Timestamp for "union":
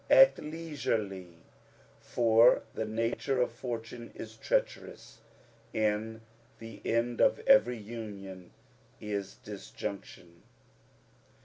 7.77-8.49